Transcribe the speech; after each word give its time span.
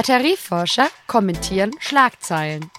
Batterieforscher 0.00 0.88
kommentieren 1.06 1.72
Schlagzeilen. 1.78 2.70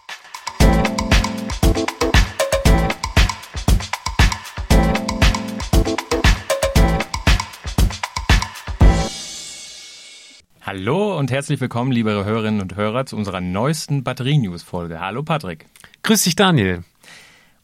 Hallo 10.62 11.16
und 11.16 11.30
herzlich 11.30 11.62
willkommen, 11.62 11.92
liebe 11.92 12.26
Hörerinnen 12.26 12.60
und 12.60 12.76
Hörer, 12.76 13.06
zu 13.06 13.16
unserer 13.18 13.40
neuesten 13.40 14.04
Batterie-News-Folge. 14.04 15.00
Hallo 15.00 15.22
Patrick. 15.22 15.68
Grüß 16.02 16.24
dich, 16.24 16.36
Daniel. 16.36 16.84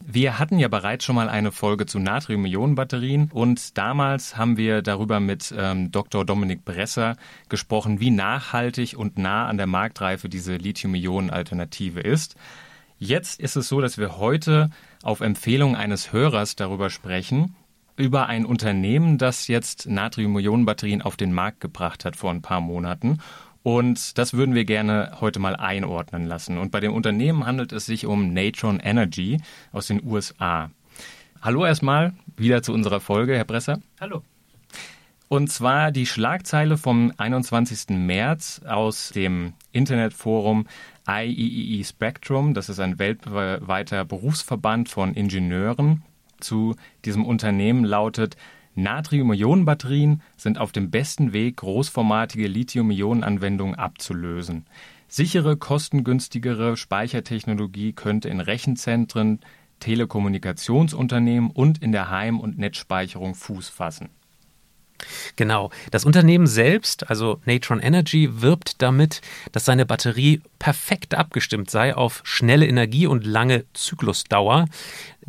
Wir 0.04 0.38
hatten 0.38 0.58
ja 0.58 0.68
bereits 0.68 1.04
schon 1.04 1.16
mal 1.16 1.28
eine 1.28 1.52
Folge 1.52 1.84
zu 1.84 1.98
Natrium-Ionen-Batterien 1.98 3.30
und 3.32 3.76
damals 3.76 4.36
haben 4.36 4.56
wir 4.56 4.80
darüber 4.80 5.20
mit 5.20 5.52
ähm, 5.56 5.90
Dr. 5.90 6.24
Dominik 6.24 6.64
Bresser 6.64 7.16
gesprochen, 7.48 8.00
wie 8.00 8.10
nachhaltig 8.10 8.96
und 8.96 9.18
nah 9.18 9.46
an 9.46 9.58
der 9.58 9.66
Marktreife 9.66 10.28
diese 10.28 10.56
Lithium-Ionen-Alternative 10.56 12.00
ist. 12.00 12.36
Jetzt 12.98 13.40
ist 13.40 13.56
es 13.56 13.68
so, 13.68 13.80
dass 13.80 13.98
wir 13.98 14.18
heute 14.18 14.70
auf 15.02 15.20
Empfehlung 15.20 15.76
eines 15.76 16.12
Hörers 16.12 16.56
darüber 16.56 16.90
sprechen, 16.90 17.54
über 17.96 18.26
ein 18.26 18.46
Unternehmen, 18.46 19.18
das 19.18 19.48
jetzt 19.48 19.88
Natrium-Ionen-Batterien 19.88 21.02
auf 21.02 21.16
den 21.16 21.32
Markt 21.32 21.60
gebracht 21.60 22.04
hat 22.04 22.16
vor 22.16 22.30
ein 22.30 22.42
paar 22.42 22.60
Monaten. 22.60 23.18
Und 23.68 24.16
das 24.16 24.32
würden 24.32 24.54
wir 24.54 24.64
gerne 24.64 25.18
heute 25.20 25.40
mal 25.40 25.54
einordnen 25.54 26.24
lassen. 26.24 26.56
Und 26.56 26.70
bei 26.70 26.80
dem 26.80 26.94
Unternehmen 26.94 27.44
handelt 27.44 27.70
es 27.72 27.84
sich 27.84 28.06
um 28.06 28.32
Natron 28.32 28.80
Energy 28.80 29.42
aus 29.72 29.88
den 29.88 30.02
USA. 30.02 30.70
Hallo 31.42 31.66
erstmal, 31.66 32.14
wieder 32.34 32.62
zu 32.62 32.72
unserer 32.72 32.98
Folge, 32.98 33.36
Herr 33.36 33.44
Bresser. 33.44 33.82
Hallo. 34.00 34.22
Und 35.28 35.52
zwar 35.52 35.92
die 35.92 36.06
Schlagzeile 36.06 36.78
vom 36.78 37.12
21. 37.18 37.90
März 37.90 38.62
aus 38.66 39.10
dem 39.10 39.52
Internetforum 39.70 40.66
IEEE 41.06 41.80
e 41.80 41.84
Spectrum. 41.84 42.54
Das 42.54 42.70
ist 42.70 42.80
ein 42.80 42.98
weltweiter 42.98 44.06
Berufsverband 44.06 44.88
von 44.88 45.12
Ingenieuren 45.12 46.04
zu 46.40 46.74
diesem 47.04 47.26
Unternehmen 47.26 47.84
lautet, 47.84 48.38
Natrium-Ionen-Batterien 48.78 50.22
sind 50.36 50.58
auf 50.58 50.72
dem 50.72 50.90
besten 50.90 51.32
Weg, 51.32 51.56
großformatige 51.56 52.46
Lithium-Ionen-Anwendungen 52.46 53.74
abzulösen. 53.74 54.66
Sichere, 55.08 55.56
kostengünstigere 55.56 56.76
Speichertechnologie 56.76 57.92
könnte 57.92 58.28
in 58.28 58.40
Rechenzentren, 58.40 59.40
Telekommunikationsunternehmen 59.80 61.50
und 61.50 61.82
in 61.82 61.92
der 61.92 62.10
Heim- 62.10 62.40
und 62.40 62.58
Netzspeicherung 62.58 63.34
Fuß 63.34 63.68
fassen. 63.68 64.10
Genau. 65.36 65.70
Das 65.90 66.04
Unternehmen 66.04 66.46
selbst, 66.46 67.08
also 67.08 67.40
Natron 67.44 67.80
Energy, 67.80 68.42
wirbt 68.42 68.82
damit, 68.82 69.20
dass 69.52 69.64
seine 69.64 69.86
Batterie 69.86 70.40
perfekt 70.58 71.14
abgestimmt 71.14 71.70
sei 71.70 71.94
auf 71.94 72.20
schnelle 72.24 72.66
Energie 72.66 73.06
und 73.06 73.24
lange 73.24 73.64
Zyklusdauer. 73.74 74.66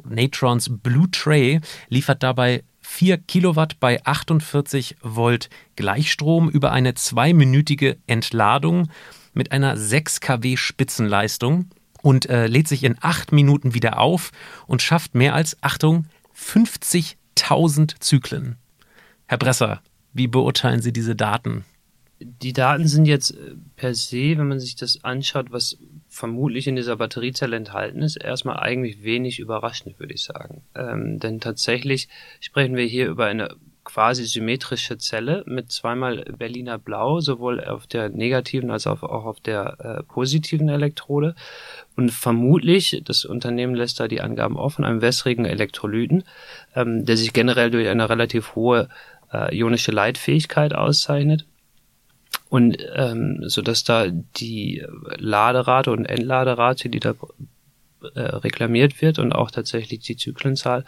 Natrons 0.03 0.69
Blue 0.81 1.09
Tray 1.11 1.61
liefert 1.89 2.23
dabei 2.23 2.63
4 2.89 3.19
Kilowatt 3.19 3.79
bei 3.79 4.03
48 4.03 4.97
Volt 5.01 5.49
Gleichstrom 5.77 6.49
über 6.49 6.71
eine 6.73 6.95
zweiminütige 6.95 7.97
Entladung 8.07 8.89
mit 9.33 9.53
einer 9.53 9.77
6 9.77 10.19
kW 10.19 10.57
Spitzenleistung 10.57 11.69
und 12.01 12.27
äh, 12.29 12.47
lädt 12.47 12.67
sich 12.67 12.83
in 12.83 12.97
8 12.99 13.31
Minuten 13.31 13.73
wieder 13.73 13.99
auf 13.99 14.31
und 14.67 14.81
schafft 14.81 15.15
mehr 15.15 15.33
als, 15.33 15.55
Achtung, 15.61 16.07
50.000 16.35 18.01
Zyklen. 18.01 18.57
Herr 19.27 19.37
Bresser, 19.37 19.81
wie 20.11 20.27
beurteilen 20.27 20.81
Sie 20.81 20.91
diese 20.91 21.15
Daten? 21.15 21.63
Die 22.19 22.53
Daten 22.53 22.87
sind 22.87 23.05
jetzt 23.05 23.31
äh, 23.31 23.55
per 23.75 23.95
se, 23.95 24.37
wenn 24.37 24.47
man 24.47 24.59
sich 24.59 24.75
das 24.75 25.03
anschaut, 25.03 25.51
was 25.51 25.77
vermutlich 26.07 26.67
in 26.67 26.75
dieser 26.75 26.97
Batteriezelle 26.97 27.55
enthalten 27.55 28.01
ist, 28.01 28.17
erstmal 28.17 28.57
eigentlich 28.57 29.03
wenig 29.03 29.39
überraschend, 29.39 29.99
würde 29.99 30.13
ich 30.13 30.23
sagen. 30.23 30.63
Ähm, 30.75 31.19
denn 31.19 31.39
tatsächlich 31.39 32.09
sprechen 32.39 32.75
wir 32.75 32.85
hier 32.85 33.07
über 33.07 33.25
eine 33.25 33.55
quasi 33.89 34.25
symmetrische 34.25 34.97
Zelle 34.97 35.43
mit 35.47 35.71
zweimal 35.71 36.23
Berliner 36.37 36.77
Blau, 36.77 37.21
sowohl 37.21 37.63
auf 37.63 37.87
der 37.87 38.09
negativen 38.09 38.69
als 38.69 38.85
auch 38.85 39.01
auf 39.01 39.39
der 39.39 39.79
äh, 39.79 40.03
positiven 40.03 40.69
Elektrode. 40.69 41.35
Und 41.95 42.11
vermutlich, 42.11 43.01
das 43.03 43.25
Unternehmen 43.25 43.73
lässt 43.73 43.99
da 43.99 44.07
die 44.07 44.21
Angaben 44.21 44.57
offen, 44.57 44.85
einem 44.85 45.01
wässrigen 45.01 45.45
Elektrolyten, 45.45 46.23
ähm, 46.75 47.05
der 47.05 47.17
sich 47.17 47.33
generell 47.33 47.71
durch 47.71 47.87
eine 47.87 48.09
relativ 48.09 48.55
hohe 48.55 48.89
äh, 49.33 49.55
ionische 49.57 49.91
Leitfähigkeit 49.91 50.75
auszeichnet. 50.75 51.45
Und 52.49 52.77
ähm, 52.95 53.43
so 53.47 53.61
dass 53.61 53.83
da 53.83 54.07
die 54.07 54.83
Laderate 55.17 55.91
und 55.91 56.05
Entladerate, 56.05 56.89
die 56.89 56.99
da 56.99 57.13
äh, 58.15 58.19
reklamiert 58.19 59.01
wird 59.01 59.19
und 59.19 59.33
auch 59.33 59.51
tatsächlich 59.51 59.99
die 59.99 60.17
Zyklenzahl, 60.17 60.83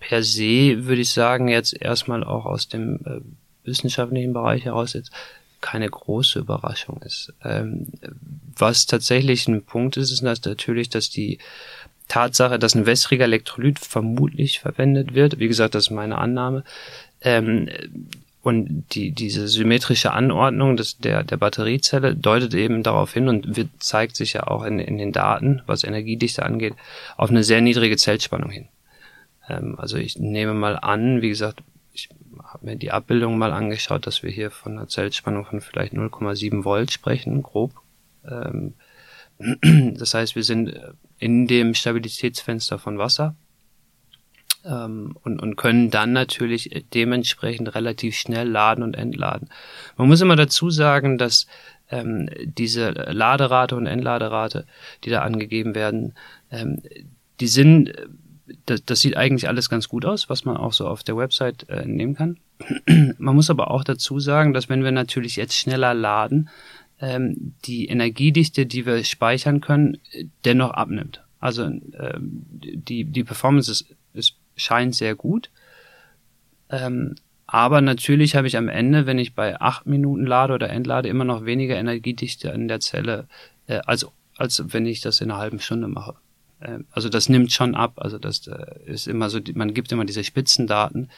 per 0.00 0.22
se 0.22 0.86
würde 0.86 1.02
ich 1.02 1.10
sagen, 1.10 1.48
jetzt 1.48 1.80
erstmal 1.80 2.24
auch 2.24 2.46
aus 2.46 2.68
dem 2.68 3.00
äh, 3.04 3.20
wissenschaftlichen 3.64 4.32
Bereich 4.32 4.64
heraus 4.64 4.94
jetzt 4.94 5.12
keine 5.60 5.88
große 5.88 6.40
Überraschung 6.40 7.00
ist. 7.02 7.32
Ähm, 7.44 7.86
was 8.56 8.86
tatsächlich 8.86 9.46
ein 9.48 9.62
Punkt 9.62 9.96
ist, 9.96 10.10
ist 10.10 10.22
natürlich, 10.22 10.88
dass 10.88 11.08
die 11.08 11.38
Tatsache, 12.08 12.58
dass 12.58 12.74
ein 12.74 12.84
wässriger 12.84 13.24
Elektrolyt 13.24 13.78
vermutlich 13.78 14.58
verwendet 14.58 15.14
wird, 15.14 15.38
wie 15.38 15.48
gesagt, 15.48 15.74
das 15.74 15.84
ist 15.84 15.90
meine 15.90 16.18
Annahme, 16.18 16.64
ähm, 17.22 17.68
und 18.42 18.86
die, 18.94 19.12
diese 19.12 19.46
symmetrische 19.46 20.12
Anordnung 20.12 20.76
des, 20.76 20.98
der, 20.98 21.22
der 21.22 21.36
Batteriezelle 21.36 22.16
deutet 22.16 22.54
eben 22.54 22.82
darauf 22.82 23.12
hin 23.12 23.28
und 23.28 23.56
wird, 23.56 23.68
zeigt 23.78 24.16
sich 24.16 24.32
ja 24.32 24.48
auch 24.48 24.64
in, 24.64 24.80
in 24.80 24.98
den 24.98 25.12
Daten, 25.12 25.62
was 25.66 25.84
Energiedichte 25.84 26.44
angeht, 26.44 26.74
auf 27.16 27.30
eine 27.30 27.44
sehr 27.44 27.60
niedrige 27.60 27.96
Zellspannung 27.96 28.50
hin. 28.50 28.68
Ähm, 29.48 29.76
also 29.78 29.96
ich 29.96 30.18
nehme 30.18 30.54
mal 30.54 30.76
an, 30.76 31.22
wie 31.22 31.28
gesagt, 31.28 31.62
ich 31.92 32.08
habe 32.42 32.66
mir 32.66 32.76
die 32.76 32.90
Abbildung 32.90 33.38
mal 33.38 33.52
angeschaut, 33.52 34.08
dass 34.08 34.24
wir 34.24 34.30
hier 34.30 34.50
von 34.50 34.72
einer 34.72 34.88
Zellspannung 34.88 35.44
von 35.44 35.60
vielleicht 35.60 35.92
0,7 35.92 36.64
Volt 36.64 36.90
sprechen, 36.90 37.44
grob. 37.44 37.72
Ähm, 38.28 38.74
das 39.96 40.14
heißt, 40.14 40.34
wir 40.34 40.42
sind 40.42 40.74
in 41.18 41.46
dem 41.46 41.74
Stabilitätsfenster 41.74 42.80
von 42.80 42.98
Wasser 42.98 43.36
ähm, 44.64 45.16
und, 45.22 45.40
und 45.40 45.56
können 45.56 45.90
dann 45.90 46.12
natürlich 46.12 46.84
dementsprechend 46.94 47.74
relativ 47.74 48.16
schnell 48.16 48.48
laden 48.48 48.82
und 48.82 48.94
entladen. 48.94 49.48
Man 49.96 50.08
muss 50.08 50.20
immer 50.20 50.36
dazu 50.36 50.70
sagen, 50.70 51.18
dass 51.18 51.46
ähm, 51.90 52.28
diese 52.44 52.90
Laderate 52.90 53.76
und 53.76 53.86
Entladerate, 53.86 54.66
die 55.04 55.10
da 55.10 55.22
angegeben 55.22 55.74
werden, 55.74 56.14
ähm, 56.50 56.82
die 57.40 57.48
sind, 57.48 57.92
das, 58.66 58.84
das 58.84 59.00
sieht 59.00 59.16
eigentlich 59.16 59.48
alles 59.48 59.68
ganz 59.68 59.88
gut 59.88 60.04
aus, 60.04 60.28
was 60.28 60.44
man 60.44 60.56
auch 60.56 60.72
so 60.72 60.86
auf 60.86 61.02
der 61.02 61.16
Website 61.16 61.68
äh, 61.68 61.86
nehmen 61.86 62.14
kann. 62.14 62.38
man 63.18 63.34
muss 63.34 63.50
aber 63.50 63.70
auch 63.70 63.84
dazu 63.84 64.20
sagen, 64.20 64.52
dass 64.52 64.68
wenn 64.68 64.84
wir 64.84 64.92
natürlich 64.92 65.36
jetzt 65.36 65.56
schneller 65.56 65.94
laden, 65.94 66.48
ähm, 67.00 67.54
die 67.64 67.86
Energiedichte, 67.86 68.64
die 68.64 68.86
wir 68.86 69.02
speichern 69.04 69.60
können, 69.60 69.98
dennoch 70.44 70.70
abnimmt. 70.70 71.24
Also 71.40 71.64
ähm, 71.64 72.46
die, 72.52 73.04
die 73.04 73.24
Performance 73.24 73.72
ist, 73.72 73.96
scheint 74.56 74.94
sehr 74.94 75.14
gut. 75.14 75.50
Ähm, 76.70 77.16
aber 77.46 77.82
natürlich 77.82 78.34
habe 78.34 78.46
ich 78.46 78.56
am 78.56 78.68
Ende, 78.68 79.04
wenn 79.06 79.18
ich 79.18 79.34
bei 79.34 79.60
acht 79.60 79.86
Minuten 79.86 80.24
lade 80.24 80.54
oder 80.54 80.70
entlade, 80.70 81.08
immer 81.08 81.24
noch 81.24 81.44
weniger 81.44 81.76
Energiedichte 81.76 82.48
in 82.48 82.66
der 82.66 82.80
Zelle, 82.80 83.26
äh, 83.66 83.80
als, 83.84 84.06
als 84.36 84.62
wenn 84.72 84.86
ich 84.86 85.02
das 85.02 85.20
in 85.20 85.30
einer 85.30 85.38
halben 85.38 85.60
Stunde 85.60 85.88
mache. 85.88 86.14
Äh, 86.60 86.78
also 86.92 87.08
das 87.08 87.28
nimmt 87.28 87.52
schon 87.52 87.74
ab. 87.74 87.94
Also 87.96 88.18
das 88.18 88.46
äh, 88.46 88.80
ist 88.86 89.06
immer 89.06 89.28
so, 89.28 89.38
man 89.54 89.74
gibt 89.74 89.92
immer 89.92 90.04
diese 90.04 90.24
Spitzendaten. 90.24 91.10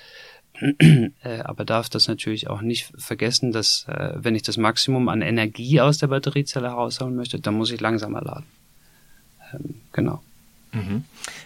Äh, 0.60 1.40
aber 1.40 1.64
darf 1.64 1.88
das 1.88 2.06
natürlich 2.06 2.48
auch 2.48 2.60
nicht 2.60 2.92
vergessen, 2.96 3.50
dass 3.50 3.86
äh, 3.88 4.12
wenn 4.14 4.36
ich 4.36 4.42
das 4.42 4.56
Maximum 4.56 5.08
an 5.08 5.20
Energie 5.20 5.80
aus 5.80 5.98
der 5.98 6.06
Batteriezelle 6.06 6.68
herausholen 6.68 7.16
möchte, 7.16 7.40
dann 7.40 7.54
muss 7.54 7.72
ich 7.72 7.80
langsamer 7.80 8.22
laden. 8.22 8.46
Ähm, 9.52 9.80
genau. 9.92 10.22
Mhm. 10.74 11.04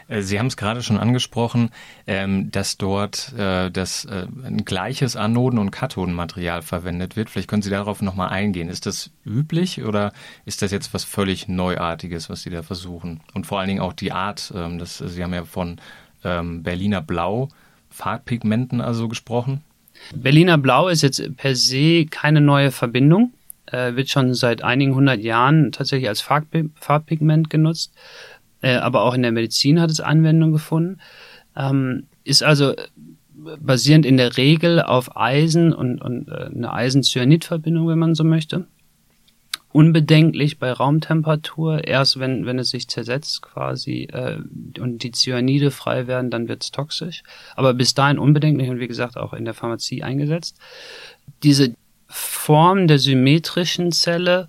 Äh, 0.08 0.22
Sie 0.22 0.38
haben 0.38 0.46
es 0.48 0.56
gerade 0.56 0.82
schon 0.82 0.98
angesprochen, 0.98 1.70
ähm, 2.06 2.50
dass 2.50 2.76
dort 2.76 3.32
das 3.36 4.06
ein 4.06 4.64
gleiches 4.64 5.14
Anoden- 5.16 5.58
und 5.58 5.70
Kathodenmaterial 5.70 6.62
verwendet 6.62 7.16
wird. 7.16 7.30
Vielleicht 7.30 7.48
können 7.48 7.62
Sie 7.62 7.70
darauf 7.70 8.02
nochmal 8.02 8.30
eingehen. 8.30 8.68
Ist 8.68 8.86
das 8.86 9.10
üblich 9.24 9.84
oder 9.84 10.12
ist 10.44 10.62
das 10.62 10.72
jetzt 10.72 10.94
was 10.94 11.04
völlig 11.04 11.48
Neuartiges, 11.48 12.30
was 12.30 12.42
Sie 12.42 12.50
da 12.50 12.62
versuchen? 12.62 13.20
Und 13.34 13.46
vor 13.46 13.60
allen 13.60 13.68
Dingen 13.68 13.80
auch 13.80 13.92
die 13.92 14.12
Art, 14.12 14.52
ähm, 14.56 14.78
das, 14.78 14.98
Sie 14.98 15.22
haben 15.22 15.34
ja 15.34 15.44
von 15.44 15.80
Berliner 16.20 17.00
Blau 17.00 17.48
Farbpigmenten 17.90 18.80
also 18.80 19.08
gesprochen? 19.08 19.62
Berliner 20.14 20.58
Blau 20.58 20.88
ist 20.88 21.02
jetzt 21.02 21.36
per 21.36 21.54
se 21.54 22.06
keine 22.06 22.40
neue 22.40 22.70
Verbindung, 22.70 23.32
äh, 23.66 23.94
wird 23.94 24.08
schon 24.08 24.34
seit 24.34 24.62
einigen 24.62 24.94
hundert 24.94 25.20
Jahren 25.20 25.72
tatsächlich 25.72 26.08
als 26.08 26.20
Farbpigment 26.20 27.50
genutzt, 27.50 27.92
äh, 28.60 28.76
aber 28.76 29.02
auch 29.02 29.14
in 29.14 29.22
der 29.22 29.32
Medizin 29.32 29.80
hat 29.80 29.90
es 29.90 30.00
Anwendung 30.00 30.52
gefunden. 30.52 30.98
Ähm, 31.56 32.06
ist 32.24 32.42
also 32.42 32.74
basierend 33.60 34.04
in 34.04 34.16
der 34.16 34.36
Regel 34.36 34.82
auf 34.82 35.16
Eisen 35.16 35.72
und, 35.72 36.00
und 36.00 36.28
äh, 36.28 36.46
eine 36.46 36.72
Eisen-Cyanid-Verbindung, 36.72 37.88
wenn 37.88 37.98
man 37.98 38.14
so 38.14 38.24
möchte. 38.24 38.66
unbedenklich 39.70 40.58
bei 40.58 40.72
Raumtemperatur. 40.72 41.86
Erst 41.86 42.18
wenn, 42.18 42.46
wenn 42.46 42.58
es 42.58 42.70
sich 42.70 42.88
zersetzt 42.88 43.42
quasi 43.42 44.08
äh, 44.12 44.38
und 44.80 45.02
die 45.02 45.12
Cyanide 45.12 45.70
frei 45.70 46.06
werden, 46.06 46.30
dann 46.30 46.48
wird 46.48 46.64
es 46.64 46.70
toxisch. 46.70 47.22
Aber 47.54 47.74
bis 47.74 47.94
dahin 47.94 48.18
unbedenklich 48.18 48.70
und 48.70 48.80
wie 48.80 48.88
gesagt 48.88 49.16
auch 49.16 49.32
in 49.32 49.44
der 49.44 49.54
Pharmazie 49.54 50.02
eingesetzt. 50.02 50.58
Diese 51.42 51.74
Form 52.08 52.88
der 52.88 52.98
symmetrischen 52.98 53.92
Zelle 53.92 54.48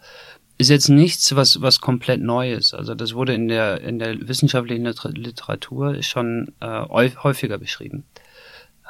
ist 0.60 0.70
jetzt 0.70 0.90
nichts, 0.90 1.36
was, 1.36 1.62
was 1.62 1.80
komplett 1.80 2.22
neu 2.22 2.54
ist. 2.54 2.74
Also 2.74 2.94
das 2.94 3.16
wurde 3.16 3.34
in 3.34 3.48
der, 3.48 3.82
in 3.82 3.98
der 3.98 4.28
wissenschaftlichen 4.28 4.86
Literatur 5.16 6.04
schon 6.04 6.52
äh, 6.60 6.86
häufiger 6.90 7.58
beschrieben. 7.58 8.04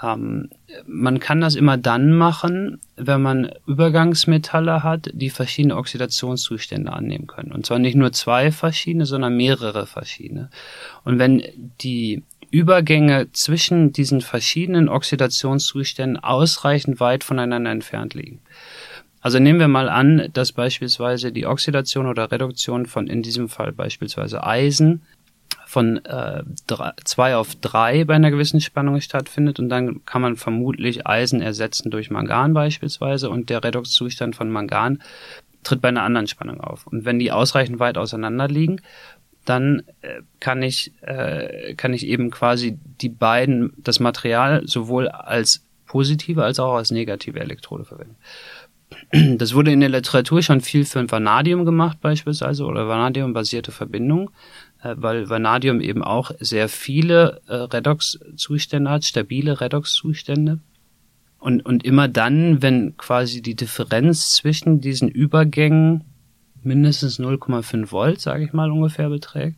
Ähm, 0.01 0.49
man 0.87 1.19
kann 1.19 1.41
das 1.41 1.53
immer 1.53 1.77
dann 1.77 2.11
machen, 2.11 2.81
wenn 2.95 3.21
man 3.21 3.51
Übergangsmetalle 3.67 4.81
hat, 4.81 5.11
die 5.13 5.29
verschiedene 5.29 5.75
Oxidationszustände 5.75 6.91
annehmen 6.91 7.27
können. 7.27 7.51
Und 7.51 7.67
zwar 7.67 7.77
nicht 7.77 7.95
nur 7.95 8.11
zwei 8.13 8.51
verschiedene, 8.51 9.05
sondern 9.05 9.37
mehrere 9.37 9.85
verschiedene. 9.85 10.49
Und 11.03 11.19
wenn 11.19 11.43
die 11.81 12.23
Übergänge 12.49 13.31
zwischen 13.31 13.93
diesen 13.93 14.21
verschiedenen 14.21 14.89
Oxidationszuständen 14.89 16.17
ausreichend 16.17 16.99
weit 16.99 17.23
voneinander 17.23 17.69
entfernt 17.69 18.15
liegen. 18.15 18.39
Also 19.21 19.39
nehmen 19.39 19.59
wir 19.59 19.67
mal 19.67 19.89
an, 19.89 20.29
dass 20.33 20.51
beispielsweise 20.51 21.31
die 21.31 21.45
Oxidation 21.45 22.07
oder 22.07 22.31
Reduktion 22.31 22.85
von 22.85 23.07
in 23.07 23.21
diesem 23.21 23.49
Fall 23.49 23.71
beispielsweise 23.71 24.45
Eisen 24.45 25.01
von 25.65 26.03
äh, 26.05 26.43
zwei 27.03 27.35
auf 27.35 27.53
drei 27.55 28.03
bei 28.05 28.15
einer 28.15 28.31
gewissen 28.31 28.59
Spannung 28.59 28.99
stattfindet 29.01 29.59
und 29.59 29.69
dann 29.69 30.03
kann 30.05 30.21
man 30.21 30.35
vermutlich 30.35 31.05
Eisen 31.05 31.41
ersetzen 31.41 31.91
durch 31.91 32.09
Mangan 32.09 32.53
beispielsweise 32.53 33.29
und 33.29 33.49
der 33.49 33.63
Redoxzustand 33.63 34.35
von 34.35 34.49
Mangan 34.49 35.01
tritt 35.63 35.81
bei 35.81 35.89
einer 35.89 36.03
anderen 36.03 36.27
Spannung 36.27 36.61
auf. 36.61 36.87
Und 36.87 37.05
wenn 37.05 37.19
die 37.19 37.31
ausreichend 37.31 37.79
weit 37.79 37.97
auseinander 37.97 38.47
liegen, 38.47 38.81
dann 39.45 39.83
äh, 40.01 40.21
kann 40.39 40.63
ich 40.63 40.91
äh, 41.01 41.73
kann 41.75 41.93
ich 41.93 42.07
eben 42.07 42.31
quasi 42.31 42.77
die 43.01 43.09
beiden 43.09 43.73
das 43.77 43.99
Material 43.99 44.63
sowohl 44.65 45.07
als 45.07 45.65
positive 45.85 46.43
als 46.43 46.59
auch 46.59 46.75
als 46.75 46.91
negative 46.91 47.39
Elektrode 47.39 47.85
verwenden. 47.85 48.15
Das 49.11 49.53
wurde 49.53 49.71
in 49.71 49.79
der 49.79 49.89
Literatur 49.89 50.41
schon 50.41 50.61
viel 50.61 50.85
für 50.85 51.09
Vanadium 51.09 51.65
gemacht 51.65 51.99
beispielsweise 52.01 52.65
oder 52.65 52.87
Vanadium-basierte 52.87 53.71
Verbindungen. 53.71 54.29
Äh, 54.81 54.95
weil 54.97 55.29
Vanadium 55.29 55.81
eben 55.81 56.03
auch 56.03 56.31
sehr 56.39 56.69
viele 56.69 57.41
äh, 57.47 57.55
Redox-Zustände 57.55 58.89
hat, 58.89 59.05
stabile 59.05 59.59
Redox-Zustände. 59.59 60.59
Und, 61.39 61.65
und 61.65 61.85
immer 61.85 62.07
dann, 62.07 62.61
wenn 62.61 62.97
quasi 62.97 63.41
die 63.41 63.55
Differenz 63.55 64.35
zwischen 64.35 64.81
diesen 64.81 65.09
Übergängen 65.09 66.03
mindestens 66.63 67.19
0,5 67.19 67.91
Volt, 67.91 68.19
sage 68.19 68.43
ich 68.43 68.53
mal 68.53 68.71
ungefähr, 68.71 69.09
beträgt, 69.09 69.57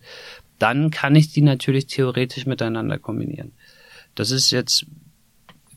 dann 0.59 0.91
kann 0.91 1.15
ich 1.15 1.31
die 1.31 1.41
natürlich 1.41 1.87
theoretisch 1.87 2.45
miteinander 2.45 2.99
kombinieren. 2.99 3.53
Das 4.13 4.29
ist 4.29 4.51
jetzt, 4.51 4.85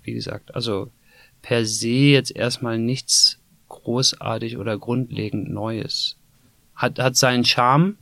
wie 0.02 0.12
gesagt, 0.12 0.54
also 0.54 0.90
per 1.40 1.64
se 1.64 1.88
jetzt 1.88 2.36
erstmal 2.36 2.78
nichts 2.78 3.38
großartig 3.82 4.58
oder 4.58 4.78
grundlegend 4.78 5.50
Neues. 5.50 6.16
Hat, 6.74 6.98
hat 6.98 7.16
seinen 7.16 7.44
Charme, 7.44 7.96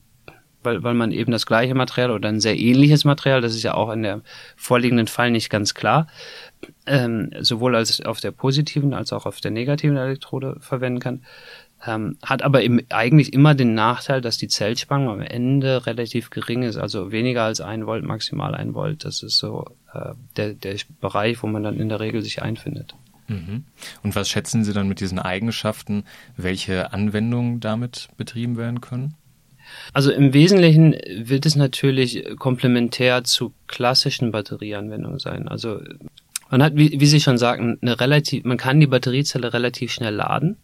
weil, 0.62 0.82
weil 0.82 0.94
man 0.94 1.12
eben 1.12 1.32
das 1.32 1.46
gleiche 1.46 1.74
Material 1.74 2.10
oder 2.10 2.28
ein 2.28 2.40
sehr 2.40 2.58
ähnliches 2.58 3.04
Material, 3.04 3.40
das 3.40 3.54
ist 3.54 3.62
ja 3.62 3.74
auch 3.74 3.90
in 3.90 4.02
der 4.02 4.20
vorliegenden 4.56 5.06
Fall 5.06 5.30
nicht 5.30 5.50
ganz 5.50 5.74
klar, 5.74 6.06
ähm, 6.86 7.30
sowohl 7.40 7.74
als 7.76 8.00
auf 8.00 8.20
der 8.20 8.30
positiven 8.30 8.94
als 8.94 9.12
auch 9.12 9.26
auf 9.26 9.40
der 9.40 9.50
negativen 9.50 9.96
Elektrode 9.96 10.56
verwenden 10.60 11.00
kann. 11.00 11.24
Ähm, 11.84 12.16
hat 12.22 12.42
aber 12.42 12.62
im, 12.62 12.80
eigentlich 12.90 13.32
immer 13.32 13.56
den 13.56 13.75
Nachteil, 13.75 14.20
dass 14.20 14.38
die 14.38 14.46
Zellspannung 14.46 15.08
am 15.08 15.20
Ende 15.20 15.84
relativ 15.84 16.30
gering 16.30 16.62
ist, 16.62 16.76
also 16.76 17.10
weniger 17.10 17.42
als 17.42 17.60
ein 17.60 17.86
Volt, 17.86 18.04
maximal 18.04 18.54
ein 18.54 18.75
Volt. 18.75 19.04
Das 19.04 19.22
ist 19.25 19.38
so 19.38 19.64
äh, 19.92 20.12
der, 20.36 20.54
der 20.54 20.76
Bereich, 21.00 21.42
wo 21.42 21.48
man 21.48 21.64
dann 21.64 21.80
in 21.80 21.88
der 21.88 21.98
Regel 21.98 22.22
sich 22.22 22.40
einfindet. 22.40 22.94
Mhm. 23.28 23.64
Und 24.02 24.14
was 24.14 24.28
schätzen 24.28 24.64
Sie 24.64 24.72
dann 24.72 24.88
mit 24.88 25.00
diesen 25.00 25.19
Eigenschaften, 25.19 26.04
welche 26.36 26.92
Anwendungen 26.92 27.60
damit 27.60 28.08
betrieben 28.16 28.56
werden 28.56 28.80
können? 28.80 29.14
Also 29.92 30.10
im 30.10 30.32
Wesentlichen 30.34 30.92
wird 30.92 31.46
es 31.46 31.56
natürlich 31.56 32.24
komplementär 32.38 33.24
zu 33.24 33.54
klassischen 33.66 34.32
Batterieanwendungen 34.32 35.19
sein. 35.19 35.48
Also 35.48 35.80
man 36.50 36.62
hat, 36.62 36.76
wie, 36.76 37.00
wie 37.00 37.06
Sie 37.06 37.20
schon 37.20 37.38
sagten, 37.38 37.78
eine 37.80 37.98
relativ, 37.98 38.44
man 38.44 38.58
kann 38.58 38.80
die 38.80 38.86
Batteriezelle 38.86 39.52
relativ 39.52 39.92
schnell 39.92 40.14
laden. 40.14 40.56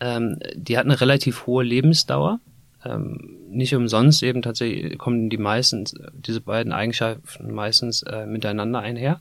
Ähm, 0.00 0.38
die 0.54 0.78
hat 0.78 0.86
eine 0.86 1.00
relativ 1.00 1.46
hohe 1.46 1.64
Lebensdauer. 1.64 2.40
Ähm, 2.84 3.36
nicht 3.50 3.74
umsonst 3.74 4.22
eben 4.22 4.40
tatsächlich 4.40 4.96
kommen 4.96 5.28
die 5.28 5.36
meisten, 5.36 5.84
diese 6.14 6.40
beiden 6.40 6.72
Eigenschaften 6.72 7.52
meistens 7.52 8.02
äh, 8.02 8.24
miteinander 8.24 8.78
einher. 8.78 9.20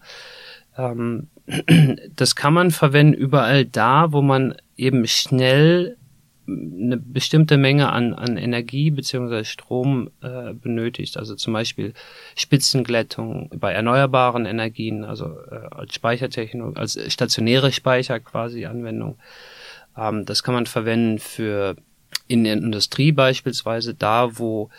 Ähm, 0.77 1.27
das 2.15 2.35
kann 2.35 2.53
man 2.53 2.71
verwenden 2.71 3.13
überall 3.13 3.65
da, 3.65 4.11
wo 4.11 4.21
man 4.21 4.55
eben 4.77 5.07
schnell 5.07 5.97
eine 6.47 6.97
bestimmte 6.97 7.57
Menge 7.57 7.91
an, 7.91 8.13
an 8.13 8.37
Energie 8.37 8.89
beziehungsweise 8.91 9.45
Strom 9.45 10.09
äh, 10.21 10.53
benötigt. 10.53 11.17
Also 11.17 11.35
zum 11.35 11.53
Beispiel 11.53 11.93
Spitzenglättung 12.35 13.49
bei 13.55 13.71
erneuerbaren 13.71 14.45
Energien, 14.45 15.03
also 15.03 15.25
äh, 15.51 15.67
als 15.71 15.93
Speichertechnik, 15.93 16.77
als 16.77 16.99
stationäre 17.13 17.71
Speicher 17.71 18.19
quasi 18.19 18.65
Anwendung. 18.65 19.17
Ähm, 19.97 20.25
das 20.25 20.43
kann 20.43 20.55
man 20.55 20.65
verwenden 20.65 21.19
für 21.19 21.75
in 22.27 22.43
der 22.43 22.53
Industrie 22.53 23.11
beispielsweise 23.11 23.93
da, 23.93 24.37
wo 24.37 24.69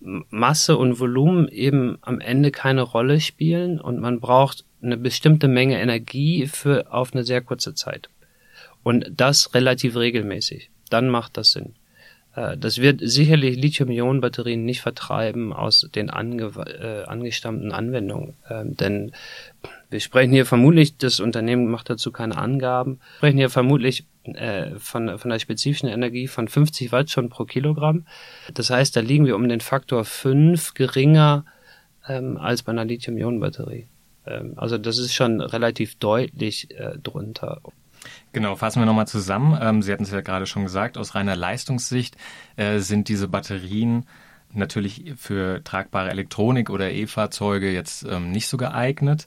Masse 0.00 0.76
und 0.76 1.00
Volumen 1.00 1.48
eben 1.48 1.98
am 2.02 2.20
Ende 2.20 2.50
keine 2.50 2.82
Rolle 2.82 3.20
spielen 3.20 3.80
und 3.80 4.00
man 4.00 4.20
braucht 4.20 4.64
eine 4.82 4.96
bestimmte 4.96 5.48
Menge 5.48 5.80
Energie 5.80 6.46
für 6.46 6.92
auf 6.92 7.12
eine 7.12 7.24
sehr 7.24 7.40
kurze 7.40 7.74
Zeit. 7.74 8.08
Und 8.82 9.10
das 9.10 9.54
relativ 9.54 9.96
regelmäßig 9.96 10.70
dann 10.90 11.08
macht 11.08 11.36
das 11.36 11.52
Sinn. 11.52 11.74
Äh, 12.34 12.56
das 12.56 12.78
wird 12.78 13.00
sicherlich 13.02 13.56
Lithium-Ionen-Batterien 13.56 14.64
nicht 14.64 14.80
vertreiben 14.80 15.52
aus 15.52 15.88
den 15.94 16.10
ange 16.10 16.44
äh, 16.44 17.04
angestammten 17.04 17.72
Anwendungen. 17.72 18.34
Ähm, 18.48 18.76
denn 18.76 19.12
wir 19.90 20.00
sprechen 20.00 20.32
hier 20.32 20.46
vermutlich, 20.46 20.96
das 20.96 21.20
Unternehmen 21.20 21.68
macht 21.70 21.90
dazu 21.90 22.12
keine 22.12 22.36
Angaben, 22.36 22.98
wir 22.98 23.16
sprechen 23.18 23.38
hier 23.38 23.50
vermutlich 23.50 24.04
äh, 24.34 24.78
von, 24.78 25.18
von 25.18 25.30
der 25.30 25.38
spezifischen 25.38 25.88
Energie 25.88 26.26
von 26.26 26.48
50 26.48 26.92
Watt 26.92 27.10
schon 27.10 27.28
pro 27.28 27.44
Kilogramm. 27.44 28.06
Das 28.52 28.70
heißt, 28.70 28.96
da 28.96 29.00
liegen 29.00 29.26
wir 29.26 29.36
um 29.36 29.48
den 29.48 29.60
Faktor 29.60 30.04
5 30.04 30.74
geringer 30.74 31.44
ähm, 32.08 32.36
als 32.36 32.62
bei 32.62 32.72
einer 32.72 32.84
Lithium-Ionen-Batterie. 32.84 33.86
Ähm, 34.26 34.54
also 34.56 34.78
das 34.78 34.98
ist 34.98 35.14
schon 35.14 35.40
relativ 35.40 35.96
deutlich 35.96 36.70
äh, 36.72 36.98
drunter. 36.98 37.60
Genau, 38.32 38.56
fassen 38.56 38.80
wir 38.80 38.86
nochmal 38.86 39.06
zusammen. 39.06 39.58
Ähm, 39.60 39.82
Sie 39.82 39.92
hatten 39.92 40.04
es 40.04 40.10
ja 40.10 40.20
gerade 40.20 40.46
schon 40.46 40.64
gesagt, 40.64 40.98
aus 40.98 41.14
reiner 41.14 41.36
Leistungssicht 41.36 42.16
äh, 42.56 42.78
sind 42.78 43.08
diese 43.08 43.28
Batterien 43.28 44.06
natürlich 44.52 45.14
für 45.16 45.62
tragbare 45.64 46.10
Elektronik 46.10 46.70
oder 46.70 46.90
E-Fahrzeuge 46.90 47.72
jetzt 47.72 48.04
ähm, 48.04 48.30
nicht 48.30 48.48
so 48.48 48.56
geeignet, 48.56 49.26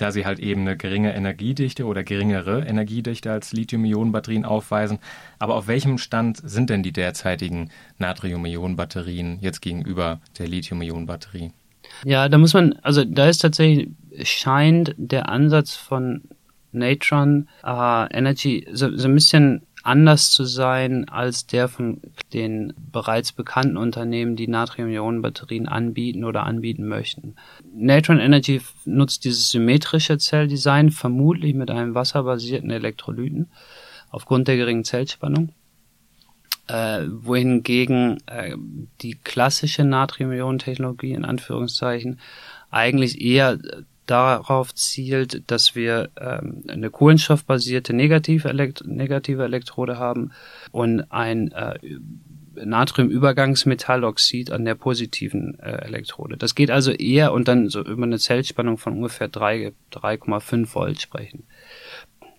da 0.00 0.12
sie 0.12 0.24
halt 0.24 0.38
eben 0.38 0.62
eine 0.62 0.76
geringe 0.76 1.14
Energiedichte 1.14 1.84
oder 1.84 2.02
geringere 2.02 2.60
Energiedichte 2.60 3.30
als 3.30 3.52
Lithium-Ionen-Batterien 3.52 4.44
aufweisen. 4.44 4.98
Aber 5.38 5.56
auf 5.56 5.66
welchem 5.66 5.98
Stand 5.98 6.40
sind 6.42 6.70
denn 6.70 6.82
die 6.82 6.92
derzeitigen 6.92 7.70
Natrium-Ionen-Batterien 7.98 9.38
jetzt 9.40 9.60
gegenüber 9.60 10.20
der 10.38 10.48
Lithium-Ionen-Batterie? 10.48 11.52
Ja, 12.04 12.28
da 12.28 12.38
muss 12.38 12.54
man, 12.54 12.74
also 12.82 13.04
da 13.04 13.28
ist 13.28 13.38
tatsächlich, 13.38 13.88
scheint 14.22 14.94
der 14.96 15.28
Ansatz 15.28 15.74
von 15.74 16.22
Natron 16.72 17.48
äh, 17.64 18.16
Energy 18.16 18.66
so, 18.72 18.96
so 18.96 19.08
ein 19.08 19.14
bisschen 19.14 19.62
anders 19.82 20.30
zu 20.30 20.44
sein 20.44 21.08
als 21.08 21.46
der 21.46 21.68
von 21.68 22.00
den 22.32 22.72
bereits 22.76 23.32
bekannten 23.32 23.76
Unternehmen, 23.76 24.36
die 24.36 24.48
Natrium-Ionen-Batterien 24.48 25.68
anbieten 25.68 26.24
oder 26.24 26.44
anbieten 26.44 26.86
möchten. 26.86 27.36
Natron 27.74 28.18
Energy 28.18 28.60
nutzt 28.84 29.24
dieses 29.24 29.50
symmetrische 29.50 30.18
Zelldesign 30.18 30.90
vermutlich 30.90 31.54
mit 31.54 31.70
einem 31.70 31.94
wasserbasierten 31.94 32.70
Elektrolyten 32.70 33.50
aufgrund 34.10 34.48
der 34.48 34.56
geringen 34.56 34.84
Zellspannung. 34.84 35.52
Äh, 36.66 37.06
wohingegen 37.10 38.18
äh, 38.26 38.54
die 39.00 39.16
klassische 39.24 39.82
Natrium-Ionen-Technologie 39.82 41.12
in 41.12 41.24
Anführungszeichen 41.24 42.20
eigentlich 42.70 43.20
eher 43.20 43.58
darauf 44.06 44.74
zielt, 44.74 45.50
dass 45.50 45.74
wir 45.74 46.10
ähm, 46.18 46.64
eine 46.68 46.90
kohlenstoffbasierte 46.90 47.92
negative, 47.92 48.48
Elekt 48.48 48.84
negative 48.86 49.44
Elektrode 49.44 49.98
haben 49.98 50.32
und 50.72 51.10
ein 51.12 51.52
äh, 51.52 51.78
Natriumübergangsmetalloxid 52.54 54.50
an 54.50 54.64
der 54.64 54.74
positiven 54.74 55.58
äh, 55.60 55.84
Elektrode. 55.84 56.36
Das 56.36 56.54
geht 56.54 56.70
also 56.70 56.90
eher 56.90 57.32
und 57.32 57.48
dann 57.48 57.68
so 57.68 57.82
über 57.82 58.04
eine 58.04 58.18
Zellspannung 58.18 58.78
von 58.78 58.94
ungefähr 58.94 59.30
3,5 59.30 60.74
Volt 60.74 61.00
sprechen. 61.00 61.44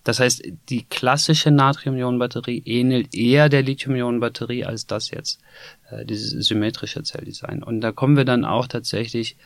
Das 0.04 0.20
heißt, 0.20 0.42
die 0.68 0.84
klassische 0.84 1.50
Natrium-Ionen-Batterie 1.50 2.62
ähnelt 2.64 3.14
eher 3.14 3.48
der 3.48 3.62
Lithium-Ionen-Batterie 3.62 4.64
als 4.64 4.86
das 4.86 5.10
jetzt, 5.10 5.40
äh, 5.90 6.04
dieses 6.04 6.30
symmetrische 6.46 7.02
Zelldesign. 7.02 7.62
Und 7.62 7.80
da 7.80 7.92
kommen 7.92 8.16
wir 8.16 8.24
dann 8.24 8.44
auch 8.44 8.66
tatsächlich 8.66 9.36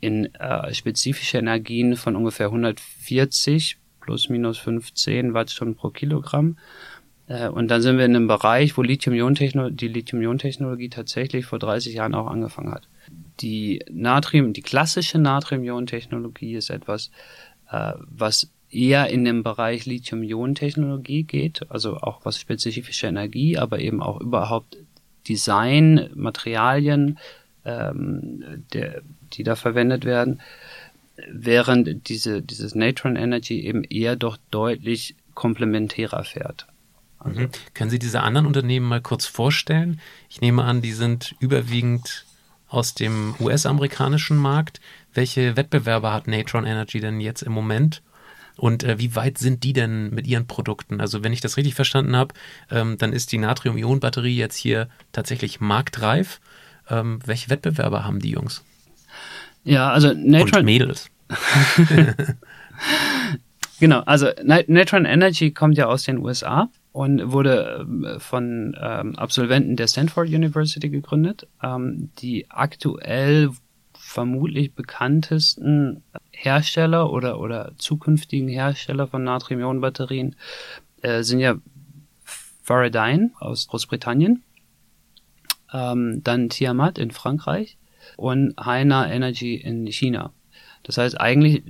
in 0.00 0.34
äh, 0.34 0.72
spezifische 0.72 1.38
Energien 1.38 1.96
von 1.96 2.16
ungefähr 2.16 2.46
140 2.46 3.78
plus 4.00 4.28
minus 4.28 4.58
15 4.58 5.34
Wattstunden 5.34 5.76
pro 5.76 5.90
Kilogramm. 5.90 6.56
Äh, 7.26 7.48
und 7.48 7.68
dann 7.68 7.82
sind 7.82 7.98
wir 7.98 8.04
in 8.04 8.16
einem 8.16 8.26
Bereich, 8.26 8.76
wo 8.76 8.82
Lithium-Ionen-Technologie, 8.82 9.76
die 9.76 9.88
Lithium-Ionen-Technologie 9.88 10.88
tatsächlich 10.88 11.46
vor 11.46 11.58
30 11.58 11.94
Jahren 11.94 12.14
auch 12.14 12.26
angefangen 12.26 12.72
hat. 12.72 12.88
Die 13.40 13.84
Natrium, 13.90 14.52
die 14.52 14.62
klassische 14.62 15.18
Natrium-Ionen-Technologie 15.18 16.54
ist 16.54 16.70
etwas, 16.70 17.10
äh, 17.70 17.92
was 17.98 18.50
eher 18.70 19.08
in 19.08 19.24
den 19.24 19.42
Bereich 19.42 19.86
Lithium-Ionen-Technologie 19.86 21.24
geht, 21.24 21.70
also 21.70 21.96
auch 21.96 22.24
was 22.24 22.38
spezifische 22.38 23.08
Energie, 23.08 23.58
aber 23.58 23.80
eben 23.80 24.02
auch 24.02 24.20
überhaupt 24.20 24.76
Design, 25.28 26.10
Materialien, 26.14 27.18
ähm, 27.64 28.64
der, 28.72 29.02
die 29.32 29.42
da 29.42 29.56
verwendet 29.56 30.04
werden, 30.04 30.40
während 31.30 32.08
diese, 32.08 32.42
dieses 32.42 32.74
Natron 32.74 33.16
Energy 33.16 33.60
eben 33.60 33.84
eher 33.84 34.16
doch 34.16 34.38
deutlich 34.50 35.14
komplementärer 35.34 36.24
fährt. 36.24 36.66
Also, 37.18 37.40
mhm. 37.40 37.50
Können 37.74 37.90
Sie 37.90 37.98
diese 37.98 38.22
anderen 38.22 38.46
Unternehmen 38.46 38.88
mal 38.88 39.02
kurz 39.02 39.26
vorstellen? 39.26 40.00
Ich 40.28 40.40
nehme 40.40 40.64
an, 40.64 40.80
die 40.80 40.92
sind 40.92 41.34
überwiegend 41.38 42.24
aus 42.68 42.94
dem 42.94 43.34
US-amerikanischen 43.40 44.36
Markt. 44.36 44.80
Welche 45.12 45.56
Wettbewerber 45.56 46.12
hat 46.12 46.28
Natron 46.28 46.64
Energy 46.64 47.00
denn 47.00 47.20
jetzt 47.20 47.42
im 47.42 47.52
Moment? 47.52 48.00
Und 48.60 48.84
äh, 48.84 48.98
wie 48.98 49.16
weit 49.16 49.38
sind 49.38 49.64
die 49.64 49.72
denn 49.72 50.10
mit 50.10 50.26
ihren 50.26 50.46
Produkten? 50.46 51.00
Also 51.00 51.24
wenn 51.24 51.32
ich 51.32 51.40
das 51.40 51.56
richtig 51.56 51.74
verstanden 51.74 52.14
habe, 52.14 52.34
ähm, 52.70 52.98
dann 52.98 53.14
ist 53.14 53.32
die 53.32 53.38
Natrium-Ionen-Batterie 53.38 54.36
jetzt 54.36 54.56
hier 54.56 54.88
tatsächlich 55.12 55.60
marktreif. 55.60 56.40
Ähm, 56.90 57.20
welche 57.24 57.48
Wettbewerber 57.48 58.04
haben 58.04 58.20
die 58.20 58.28
Jungs? 58.28 58.62
Ja, 59.64 59.90
also 59.90 60.12
Natron 60.12 60.60
Und 60.60 60.64
Mädels. 60.66 61.08
genau, 63.80 64.00
also 64.00 64.28
Natron 64.44 65.06
Energy 65.06 65.52
kommt 65.52 65.78
ja 65.78 65.86
aus 65.86 66.02
den 66.02 66.18
USA 66.18 66.68
und 66.92 67.32
wurde 67.32 67.78
ähm, 67.80 68.06
von 68.18 68.76
ähm, 68.78 69.16
Absolventen 69.16 69.76
der 69.76 69.86
Stanford 69.86 70.28
University 70.28 70.90
gegründet, 70.90 71.46
ähm, 71.62 72.10
die 72.18 72.50
aktuell 72.50 73.52
vermutlich 73.94 74.74
bekanntesten 74.74 76.02
Hersteller 76.42 77.12
oder, 77.12 77.38
oder 77.38 77.72
zukünftigen 77.76 78.48
Hersteller 78.48 79.06
von 79.06 79.22
Natrium-Ionen-Batterien 79.24 80.36
äh, 81.02 81.22
sind 81.22 81.40
ja 81.40 81.56
Varadyne 82.64 83.32
aus 83.40 83.68
Großbritannien, 83.68 84.42
ähm, 85.72 86.22
dann 86.24 86.48
Tiamat 86.48 86.98
in 86.98 87.10
Frankreich 87.10 87.76
und 88.16 88.54
Haina 88.58 89.10
Energy 89.12 89.56
in 89.56 89.86
China. 89.86 90.32
Das 90.82 90.96
heißt, 90.96 91.20
eigentlich 91.20 91.62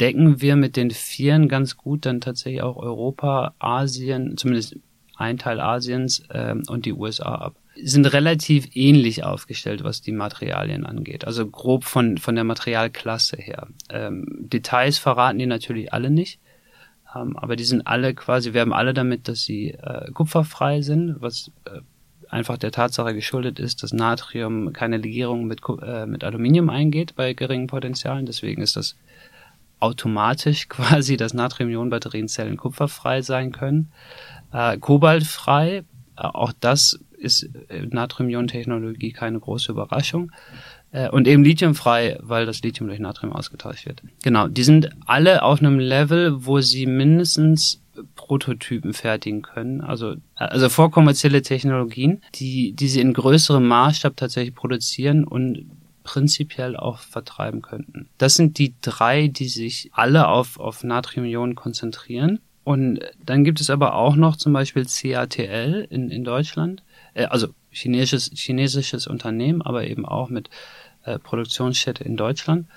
decken 0.00 0.40
wir 0.40 0.54
mit 0.54 0.76
den 0.76 0.92
Vieren 0.92 1.48
ganz 1.48 1.76
gut 1.76 2.06
dann 2.06 2.20
tatsächlich 2.20 2.62
auch 2.62 2.76
Europa, 2.76 3.54
Asien, 3.58 4.36
zumindest 4.36 4.76
ein 5.16 5.38
Teil 5.38 5.60
Asiens 5.60 6.22
ähm, 6.32 6.62
und 6.68 6.86
die 6.86 6.92
USA 6.92 7.34
ab 7.34 7.56
sind 7.74 8.06
relativ 8.06 8.68
ähnlich 8.74 9.24
aufgestellt, 9.24 9.84
was 9.84 10.02
die 10.02 10.12
Materialien 10.12 10.84
angeht. 10.84 11.24
Also 11.26 11.46
grob 11.46 11.84
von, 11.84 12.18
von 12.18 12.34
der 12.34 12.44
Materialklasse 12.44 13.36
her. 13.36 13.68
Ähm, 13.88 14.26
Details 14.40 14.98
verraten 14.98 15.38
die 15.38 15.46
natürlich 15.46 15.92
alle 15.92 16.10
nicht. 16.10 16.40
Ähm, 17.14 17.36
aber 17.36 17.56
die 17.56 17.64
sind 17.64 17.86
alle 17.86 18.14
quasi, 18.14 18.52
wir 18.52 18.60
haben 18.60 18.72
alle 18.72 18.94
damit, 18.94 19.28
dass 19.28 19.42
sie 19.42 19.70
äh, 19.70 20.10
kupferfrei 20.12 20.82
sind, 20.82 21.16
was 21.20 21.50
äh, 21.64 21.80
einfach 22.28 22.56
der 22.56 22.72
Tatsache 22.72 23.14
geschuldet 23.14 23.58
ist, 23.58 23.82
dass 23.82 23.92
Natrium 23.92 24.72
keine 24.72 24.96
Legierung 24.96 25.46
mit, 25.46 25.60
äh, 25.82 26.06
mit 26.06 26.24
Aluminium 26.24 26.70
eingeht 26.70 27.14
bei 27.14 27.34
geringen 27.34 27.66
Potenzialen. 27.66 28.26
Deswegen 28.26 28.62
ist 28.62 28.76
das 28.76 28.96
automatisch 29.80 30.68
quasi, 30.68 31.16
dass 31.16 31.34
Natrium-Ionen-Batterienzellen 31.34 32.56
kupferfrei 32.56 33.22
sein 33.22 33.52
können. 33.52 33.92
Äh, 34.52 34.78
kobaltfrei, 34.78 35.78
äh, 35.78 35.82
auch 36.16 36.52
das 36.58 36.98
ist 37.22 37.48
äh, 37.68 37.86
Natrium-Ionen-Technologie 37.88 39.12
keine 39.12 39.40
große 39.40 39.72
Überraschung. 39.72 40.32
Äh, 40.92 41.08
und 41.08 41.26
eben 41.26 41.42
lithiumfrei, 41.42 42.18
weil 42.20 42.46
das 42.46 42.62
Lithium 42.62 42.88
durch 42.88 43.00
Natrium 43.00 43.32
ausgetauscht 43.32 43.86
wird. 43.86 44.02
Genau, 44.22 44.48
die 44.48 44.62
sind 44.62 44.90
alle 45.06 45.42
auf 45.42 45.60
einem 45.60 45.78
Level, 45.78 46.44
wo 46.44 46.60
sie 46.60 46.86
mindestens 46.86 47.80
Prototypen 48.14 48.94
fertigen 48.94 49.42
können, 49.42 49.82
also, 49.82 50.14
also 50.34 50.68
vorkommerzielle 50.70 51.42
Technologien, 51.42 52.22
die, 52.34 52.72
die 52.72 52.88
sie 52.88 53.00
in 53.00 53.12
größerem 53.12 53.66
Maßstab 53.66 54.16
tatsächlich 54.16 54.54
produzieren 54.54 55.24
und 55.24 55.66
prinzipiell 56.02 56.76
auch 56.76 56.98
vertreiben 56.98 57.62
könnten. 57.62 58.08
Das 58.18 58.34
sind 58.34 58.58
die 58.58 58.74
drei, 58.80 59.28
die 59.28 59.48
sich 59.48 59.90
alle 59.92 60.28
auf, 60.28 60.58
auf 60.58 60.84
Natrium-Ionen 60.84 61.54
konzentrieren. 61.54 62.40
Und 62.64 63.00
dann 63.24 63.44
gibt 63.44 63.60
es 63.60 63.70
aber 63.70 63.94
auch 63.94 64.16
noch 64.16 64.36
zum 64.36 64.52
Beispiel 64.52 64.86
CATL 64.86 65.86
in, 65.90 66.10
in 66.10 66.24
Deutschland, 66.24 66.82
äh, 67.14 67.24
also 67.24 67.48
chinesisches, 67.70 68.30
chinesisches 68.34 69.06
Unternehmen, 69.06 69.62
aber 69.62 69.86
eben 69.86 70.06
auch 70.06 70.28
mit 70.28 70.50
äh, 71.04 71.18
Produktionsstätte 71.18 72.04
in 72.04 72.16
Deutschland, 72.16 72.68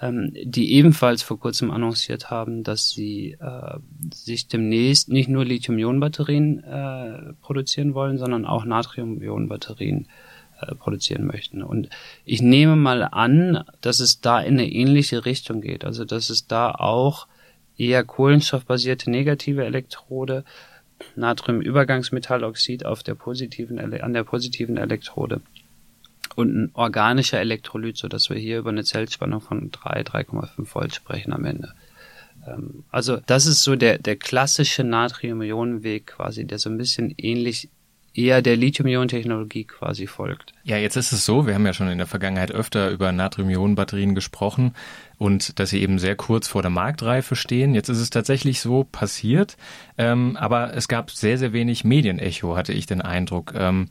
ähm, 0.00 0.32
die 0.34 0.72
ebenfalls 0.72 1.22
vor 1.22 1.38
kurzem 1.38 1.70
annonciert 1.70 2.30
haben, 2.30 2.64
dass 2.64 2.90
sie 2.90 3.36
äh, 3.40 3.78
sich 4.14 4.48
demnächst 4.48 5.10
nicht 5.10 5.28
nur 5.28 5.44
Lithium-Ionen-Batterien 5.44 6.64
äh, 6.64 7.32
produzieren 7.42 7.92
wollen, 7.92 8.16
sondern 8.16 8.46
auch 8.46 8.64
Natrium-Ionen-Batterien 8.64 10.08
äh, 10.58 10.74
produzieren 10.74 11.26
möchten. 11.26 11.62
Und 11.62 11.90
ich 12.24 12.40
nehme 12.40 12.76
mal 12.76 13.02
an, 13.02 13.64
dass 13.82 14.00
es 14.00 14.22
da 14.22 14.40
in 14.40 14.54
eine 14.54 14.72
ähnliche 14.72 15.26
Richtung 15.26 15.60
geht. 15.60 15.84
Also 15.84 16.06
dass 16.06 16.30
es 16.30 16.46
da 16.46 16.70
auch 16.70 17.26
eher 17.76 18.04
kohlenstoffbasierte 18.04 19.10
negative 19.10 19.66
Elektrode 19.66 20.44
Natriumübergangsmetalloxid 21.14 22.84
auf 22.84 23.02
der 23.02 23.14
positiven, 23.14 23.78
an 23.78 24.12
der 24.12 24.24
positiven 24.24 24.76
Elektrode 24.76 25.40
und 26.36 26.54
ein 26.54 26.70
organischer 26.74 27.40
Elektrolyt, 27.40 27.96
so 27.96 28.08
dass 28.08 28.30
wir 28.30 28.36
hier 28.36 28.58
über 28.58 28.70
eine 28.70 28.84
Zellspannung 28.84 29.40
von 29.40 29.70
3, 29.70 30.02
3,5 30.02 30.74
Volt 30.74 30.94
sprechen 30.94 31.32
am 31.32 31.44
Ende. 31.44 31.72
Ähm, 32.46 32.84
also 32.90 33.18
das 33.26 33.46
ist 33.46 33.62
so 33.62 33.76
der, 33.76 33.98
der 33.98 34.16
klassische 34.16 34.84
Natrium-Ionen-Weg 34.84 36.06
quasi, 36.06 36.46
der 36.46 36.58
so 36.58 36.70
ein 36.70 36.78
bisschen 36.78 37.14
ähnlich 37.16 37.70
eher 38.16 38.42
der 38.42 38.56
Lithium-Ionen-Technologie 38.56 39.64
quasi 39.64 40.06
folgt. 40.06 40.52
Ja, 40.64 40.76
jetzt 40.76 40.96
ist 40.96 41.12
es 41.12 41.24
so, 41.24 41.46
wir 41.46 41.54
haben 41.54 41.66
ja 41.66 41.72
schon 41.72 41.88
in 41.88 41.98
der 41.98 42.06
Vergangenheit 42.06 42.50
öfter 42.50 42.90
über 42.90 43.12
Natrium-Ionen-Batterien 43.12 44.14
gesprochen 44.14 44.74
und 45.18 45.58
dass 45.58 45.70
sie 45.70 45.80
eben 45.80 45.98
sehr 45.98 46.16
kurz 46.16 46.48
vor 46.48 46.62
der 46.62 46.70
Marktreife 46.70 47.36
stehen. 47.36 47.74
Jetzt 47.74 47.88
ist 47.88 48.00
es 48.00 48.10
tatsächlich 48.10 48.60
so 48.60 48.84
passiert, 48.84 49.56
ähm, 49.98 50.36
aber 50.36 50.74
es 50.74 50.88
gab 50.88 51.10
sehr, 51.10 51.38
sehr 51.38 51.52
wenig 51.52 51.84
Medienecho, 51.84 52.56
hatte 52.56 52.72
ich 52.72 52.86
den 52.86 53.02
Eindruck. 53.02 53.52
Ähm, 53.56 53.88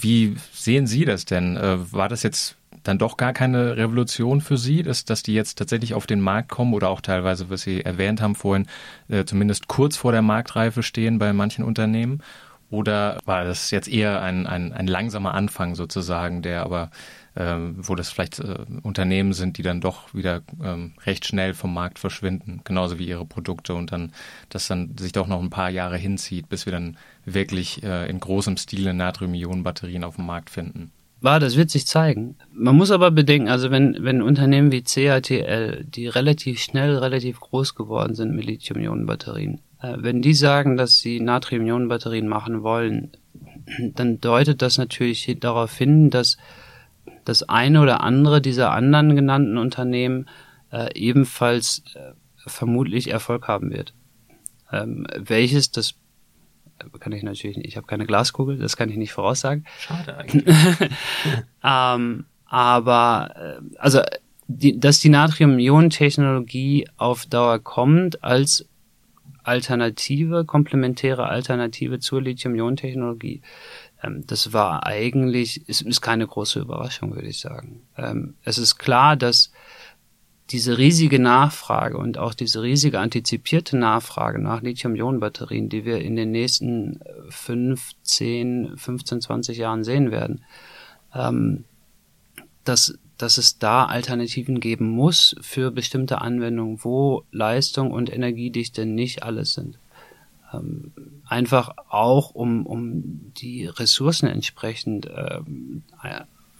wie 0.00 0.36
sehen 0.52 0.86
Sie 0.86 1.04
das 1.04 1.24
denn? 1.24 1.56
Äh, 1.56 1.92
war 1.92 2.08
das 2.08 2.22
jetzt 2.22 2.56
dann 2.82 2.98
doch 2.98 3.16
gar 3.16 3.32
keine 3.32 3.76
Revolution 3.76 4.40
für 4.40 4.56
Sie, 4.56 4.82
dass, 4.82 5.04
dass 5.04 5.22
die 5.22 5.34
jetzt 5.34 5.58
tatsächlich 5.58 5.94
auf 5.94 6.06
den 6.06 6.20
Markt 6.20 6.48
kommen 6.48 6.72
oder 6.72 6.88
auch 6.88 7.00
teilweise, 7.00 7.50
was 7.50 7.62
Sie 7.62 7.84
erwähnt 7.84 8.20
haben 8.20 8.34
vorhin, 8.34 8.66
äh, 9.08 9.24
zumindest 9.24 9.66
kurz 9.66 9.96
vor 9.96 10.12
der 10.12 10.22
Marktreife 10.22 10.82
stehen 10.82 11.18
bei 11.18 11.32
manchen 11.32 11.64
Unternehmen? 11.64 12.22
Oder 12.70 13.18
war 13.24 13.44
das 13.44 13.70
jetzt 13.70 13.88
eher 13.88 14.22
ein, 14.22 14.46
ein, 14.46 14.72
ein 14.72 14.86
langsamer 14.86 15.34
Anfang 15.34 15.76
sozusagen, 15.76 16.42
der 16.42 16.62
aber, 16.62 16.90
ähm, 17.36 17.76
wo 17.78 17.94
das 17.94 18.10
vielleicht 18.10 18.40
äh, 18.40 18.56
Unternehmen 18.82 19.32
sind, 19.32 19.58
die 19.58 19.62
dann 19.62 19.80
doch 19.80 20.12
wieder 20.14 20.42
ähm, 20.62 20.94
recht 21.04 21.26
schnell 21.26 21.54
vom 21.54 21.72
Markt 21.72 21.98
verschwinden, 21.98 22.62
genauso 22.64 22.98
wie 22.98 23.06
ihre 23.06 23.24
Produkte 23.24 23.74
und 23.74 23.92
dann, 23.92 24.12
das 24.48 24.66
dann 24.66 24.96
sich 24.98 25.12
doch 25.12 25.28
noch 25.28 25.40
ein 25.40 25.50
paar 25.50 25.70
Jahre 25.70 25.96
hinzieht, 25.96 26.48
bis 26.48 26.66
wir 26.66 26.72
dann 26.72 26.96
wirklich 27.24 27.82
äh, 27.84 28.10
in 28.10 28.18
großem 28.18 28.56
Stile 28.56 28.94
Natrium-Ionen-Batterien 28.94 30.02
auf 30.02 30.16
dem 30.16 30.26
Markt 30.26 30.50
finden? 30.50 30.90
War, 31.20 31.40
das 31.40 31.56
wird 31.56 31.70
sich 31.70 31.86
zeigen. 31.86 32.36
Man 32.52 32.76
muss 32.76 32.90
aber 32.90 33.10
bedenken, 33.10 33.48
also 33.48 33.70
wenn, 33.70 33.96
wenn 34.00 34.20
Unternehmen 34.20 34.70
wie 34.70 34.82
CATL, 34.82 35.84
die 35.84 36.08
relativ 36.08 36.60
schnell, 36.60 36.98
relativ 36.98 37.40
groß 37.40 37.74
geworden 37.74 38.14
sind 38.14 38.34
mit 38.34 38.44
Lithium-Ionen-Batterien, 38.44 39.60
wenn 39.80 40.22
die 40.22 40.34
sagen, 40.34 40.76
dass 40.76 40.98
sie 40.98 41.20
Natrium-Ionen-Batterien 41.20 42.28
machen 42.28 42.62
wollen, 42.62 43.12
dann 43.94 44.20
deutet 44.20 44.62
das 44.62 44.78
natürlich 44.78 45.36
darauf 45.40 45.76
hin, 45.76 46.10
dass 46.10 46.36
das 47.24 47.42
eine 47.42 47.80
oder 47.80 48.02
andere 48.02 48.40
dieser 48.40 48.72
anderen 48.72 49.16
genannten 49.16 49.58
Unternehmen 49.58 50.28
äh, 50.72 50.88
ebenfalls 50.94 51.82
äh, 51.94 52.12
vermutlich 52.46 53.10
Erfolg 53.10 53.48
haben 53.48 53.70
wird. 53.70 53.92
Ähm, 54.72 55.06
welches, 55.16 55.70
das 55.70 55.94
kann 57.00 57.12
ich 57.12 57.22
natürlich 57.22 57.56
nicht, 57.56 57.68
ich 57.68 57.76
habe 57.76 57.86
keine 57.86 58.06
Glaskugel, 58.06 58.58
das 58.58 58.76
kann 58.76 58.88
ich 58.88 58.96
nicht 58.96 59.12
voraussagen. 59.12 59.64
Schade 59.78 60.16
eigentlich. 60.18 60.54
ähm, 61.64 62.26
aber 62.44 63.34
äh, 63.36 63.78
also 63.78 64.02
die, 64.48 64.78
dass 64.78 65.00
die 65.00 65.08
Natrium-Ionen-Technologie 65.08 66.88
auf 66.96 67.26
Dauer 67.26 67.58
kommt 67.58 68.22
als 68.22 68.66
Alternative, 69.46 70.44
komplementäre 70.44 71.26
Alternative 71.28 71.98
zur 71.98 72.22
Lithium-Ionen-Technologie. 72.22 73.42
Ähm, 74.02 74.24
das 74.26 74.52
war 74.52 74.86
eigentlich, 74.86 75.62
es 75.68 75.82
ist 75.82 76.00
keine 76.00 76.26
große 76.26 76.60
Überraschung, 76.60 77.14
würde 77.14 77.28
ich 77.28 77.40
sagen. 77.40 77.82
Ähm, 77.96 78.34
es 78.42 78.58
ist 78.58 78.78
klar, 78.78 79.16
dass 79.16 79.52
diese 80.50 80.78
riesige 80.78 81.18
Nachfrage 81.18 81.96
und 81.96 82.18
auch 82.18 82.32
diese 82.32 82.62
riesige 82.62 83.00
antizipierte 83.00 83.76
Nachfrage 83.76 84.40
nach 84.40 84.62
Lithium-Ionen-Batterien, 84.62 85.68
die 85.68 85.84
wir 85.84 86.00
in 86.00 86.14
den 86.14 86.30
nächsten 86.30 87.00
5, 87.30 87.92
10, 88.02 88.76
15, 88.76 89.20
20 89.20 89.58
Jahren 89.58 89.82
sehen 89.82 90.10
werden, 90.12 90.44
ähm, 91.14 91.64
dass, 92.62 92.96
dass 93.18 93.38
es 93.38 93.58
da 93.58 93.86
Alternativen 93.86 94.60
geben 94.60 94.90
muss 94.90 95.36
für 95.40 95.70
bestimmte 95.70 96.20
Anwendungen, 96.20 96.84
wo 96.84 97.24
Leistung 97.30 97.90
und 97.90 98.12
Energiedichte 98.12 98.86
nicht 98.86 99.22
alles 99.22 99.54
sind. 99.54 99.78
Ähm, 100.52 100.92
einfach 101.26 101.74
auch, 101.88 102.30
um, 102.34 102.66
um 102.66 103.32
die 103.34 103.66
Ressourcen 103.66 104.28
entsprechend 104.28 105.06
ähm, 105.06 105.82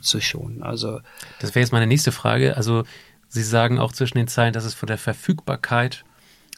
zu 0.01 0.21
schonen. 0.21 0.63
Also 0.63 1.01
das 1.41 1.55
wäre 1.55 1.61
jetzt 1.61 1.73
meine 1.73 1.87
nächste 1.87 2.13
Frage. 2.13 2.57
Also 2.57 2.85
Sie 3.29 3.43
sagen 3.43 3.79
auch 3.79 3.93
zwischen 3.93 4.19
den 4.19 4.29
Zeilen, 4.29 4.53
dass 4.53 4.65
es 4.65 4.75
von 4.75 4.87
der 4.87 4.99
Verfügbarkeit 4.99 6.05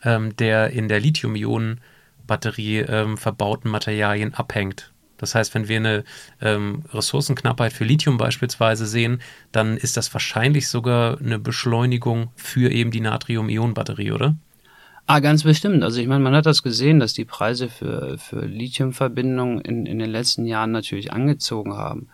ähm, 0.04 0.36
der 0.36 0.70
in 0.70 0.88
der 0.88 1.00
Lithium-Ionen-Batterie 1.00 2.78
ähm, 2.80 3.16
verbauten 3.16 3.70
Materialien 3.70 4.34
abhängt. 4.34 4.92
Das 5.18 5.34
heißt, 5.34 5.54
wenn 5.54 5.68
wir 5.68 5.76
eine 5.76 6.04
ähm, 6.40 6.84
Ressourcenknappheit 6.92 7.72
für 7.72 7.84
Lithium 7.84 8.16
beispielsweise 8.16 8.86
sehen, 8.86 9.20
dann 9.52 9.76
ist 9.76 9.96
das 9.96 10.12
wahrscheinlich 10.14 10.68
sogar 10.68 11.20
eine 11.20 11.38
Beschleunigung 11.38 12.30
für 12.36 12.70
eben 12.70 12.90
die 12.90 13.00
Natrium-Ionen-Batterie, 13.00 14.12
oder? 14.12 14.36
Ah, 15.10 15.20
ganz 15.20 15.42
bestimmt. 15.42 15.82
Also 15.84 16.02
ich 16.02 16.06
meine, 16.06 16.22
man 16.22 16.36
hat 16.36 16.44
das 16.44 16.62
gesehen, 16.62 17.00
dass 17.00 17.14
die 17.14 17.24
Preise 17.24 17.70
für, 17.70 18.18
für 18.18 18.44
Lithiumverbindungen 18.44 19.58
in, 19.62 19.86
in 19.86 19.98
den 19.98 20.10
letzten 20.10 20.44
Jahren 20.44 20.70
natürlich 20.70 21.14
angezogen 21.14 21.72
haben. 21.72 22.08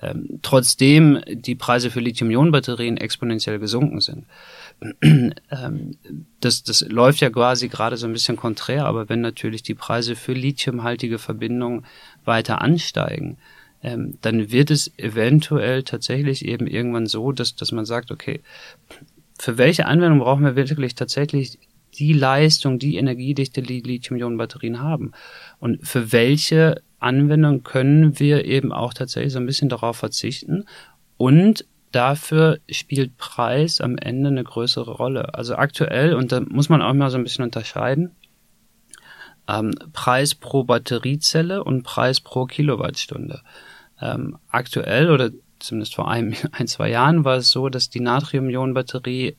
Ähm, 0.00 0.38
trotzdem 0.42 1.22
die 1.26 1.56
Preise 1.56 1.90
für 1.90 1.98
Lithium-Ionen-Batterien 1.98 2.98
exponentiell 2.98 3.58
gesunken 3.58 4.00
sind. 4.00 4.26
ähm, 5.02 5.96
das, 6.38 6.62
das 6.62 6.82
läuft 6.82 7.20
ja 7.20 7.30
quasi 7.30 7.68
gerade 7.68 7.96
so 7.96 8.06
ein 8.06 8.12
bisschen 8.12 8.36
konträr, 8.36 8.84
aber 8.84 9.08
wenn 9.08 9.22
natürlich 9.22 9.64
die 9.64 9.74
Preise 9.74 10.14
für 10.14 10.34
lithiumhaltige 10.34 11.18
Verbindungen 11.18 11.84
weiter 12.26 12.62
ansteigen, 12.62 13.38
ähm, 13.82 14.18
dann 14.20 14.50
wird 14.50 14.70
es 14.70 14.92
eventuell 14.98 15.82
tatsächlich 15.82 16.44
eben 16.44 16.66
irgendwann 16.66 17.06
so, 17.06 17.32
dass, 17.32 17.54
dass 17.56 17.72
man 17.72 17.84
sagt, 17.84 18.10
okay, 18.10 18.40
für 19.38 19.58
welche 19.58 19.86
Anwendung 19.86 20.20
brauchen 20.20 20.44
wir 20.44 20.56
wirklich 20.56 20.94
tatsächlich 20.94 21.58
die 21.94 22.12
Leistung, 22.12 22.78
die 22.78 22.96
Energiedichte, 22.96 23.62
die 23.62 23.80
Lithium-Ionen-Batterien 23.80 24.80
haben? 24.80 25.12
Und 25.60 25.86
für 25.86 26.12
welche 26.12 26.82
Anwendung 26.98 27.62
können 27.62 28.18
wir 28.18 28.44
eben 28.44 28.72
auch 28.72 28.94
tatsächlich 28.94 29.32
so 29.32 29.38
ein 29.38 29.46
bisschen 29.46 29.68
darauf 29.68 29.96
verzichten 29.96 30.64
und 31.16 31.66
dafür 31.92 32.58
spielt 32.68 33.16
Preis 33.16 33.80
am 33.80 33.96
Ende 33.96 34.28
eine 34.28 34.44
größere 34.44 34.92
Rolle. 34.92 35.34
Also 35.34 35.56
aktuell, 35.56 36.14
und 36.14 36.32
da 36.32 36.40
muss 36.40 36.68
man 36.68 36.82
auch 36.82 36.92
mal 36.92 37.10
so 37.10 37.18
ein 37.18 37.24
bisschen 37.24 37.44
unterscheiden, 37.44 38.12
ähm, 39.48 39.72
Preis 39.92 40.34
pro 40.34 40.64
Batteriezelle 40.64 41.62
und 41.64 41.82
Preis 41.82 42.20
pro 42.20 42.46
Kilowattstunde. 42.46 43.42
Ähm, 44.00 44.38
aktuell 44.48 45.10
oder 45.10 45.30
zumindest 45.58 45.94
vor 45.94 46.10
einem, 46.10 46.34
ein, 46.52 46.66
zwei 46.66 46.90
Jahren 46.90 47.24
war 47.24 47.36
es 47.36 47.50
so, 47.50 47.68
dass 47.68 47.90
die 47.90 48.00
Natrium-Ionen-Batterie 48.00 49.36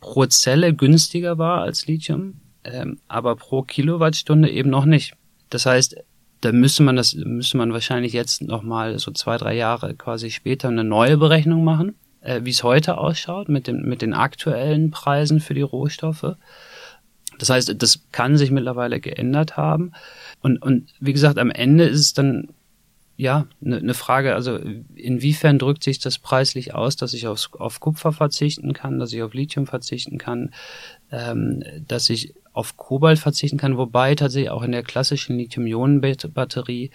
pro 0.00 0.26
Zelle 0.26 0.74
günstiger 0.74 1.38
war 1.38 1.62
als 1.62 1.86
Lithium, 1.86 2.40
ähm, 2.64 2.98
aber 3.08 3.36
pro 3.36 3.62
Kilowattstunde 3.62 4.50
eben 4.50 4.70
noch 4.70 4.84
nicht. 4.84 5.14
Das 5.50 5.66
heißt, 5.66 5.96
da 6.40 6.52
müsste 6.52 6.82
man 6.82 6.96
das, 6.96 7.14
müsste 7.14 7.56
man 7.56 7.72
wahrscheinlich 7.72 8.12
jetzt 8.12 8.42
nochmal 8.42 8.98
so 8.98 9.10
zwei, 9.10 9.36
drei 9.36 9.54
Jahre 9.54 9.94
quasi 9.94 10.30
später 10.30 10.68
eine 10.68 10.84
neue 10.84 11.16
Berechnung 11.16 11.64
machen, 11.64 11.94
äh, 12.20 12.40
wie 12.44 12.50
es 12.50 12.62
heute 12.62 12.98
ausschaut 12.98 13.48
mit, 13.48 13.66
dem, 13.66 13.82
mit 13.82 14.02
den 14.02 14.12
aktuellen 14.12 14.90
Preisen 14.90 15.40
für 15.40 15.54
die 15.54 15.62
Rohstoffe. 15.62 16.36
Das 17.38 17.50
heißt, 17.50 17.74
das 17.78 18.00
kann 18.12 18.36
sich 18.36 18.50
mittlerweile 18.50 19.00
geändert 19.00 19.56
haben. 19.56 19.92
Und, 20.42 20.58
und 20.62 20.88
wie 21.00 21.12
gesagt, 21.12 21.38
am 21.38 21.50
Ende 21.50 21.84
ist 21.84 22.00
es 22.00 22.14
dann 22.14 22.48
ja 23.16 23.46
eine 23.64 23.80
ne 23.82 23.94
Frage, 23.94 24.34
also 24.34 24.58
inwiefern 24.94 25.58
drückt 25.58 25.82
sich 25.82 25.98
das 25.98 26.18
preislich 26.18 26.74
aus, 26.74 26.96
dass 26.96 27.14
ich 27.14 27.26
auf, 27.26 27.48
auf 27.58 27.80
Kupfer 27.80 28.12
verzichten 28.12 28.72
kann, 28.72 28.98
dass 28.98 29.12
ich 29.12 29.22
auf 29.22 29.32
Lithium 29.32 29.66
verzichten 29.66 30.18
kann, 30.18 30.52
ähm, 31.10 31.62
dass 31.86 32.10
ich 32.10 32.34
auf 32.52 32.76
Kobalt 32.76 33.18
verzichten 33.18 33.58
kann, 33.58 33.76
wobei 33.76 34.14
tatsächlich 34.14 34.50
auch 34.50 34.62
in 34.62 34.72
der 34.72 34.82
klassischen 34.82 35.36
Lithium-Ionen-Batterie 35.38 36.90